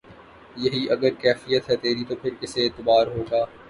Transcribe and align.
یہی 0.57 0.81
اگر 0.91 1.13
کیفیت 1.21 1.69
ہے 1.69 1.75
تیری 1.83 2.03
تو 2.09 2.15
پھر 2.21 2.33
کسے 2.41 2.65
اعتبار 2.65 3.07
ہوگا 3.07 3.45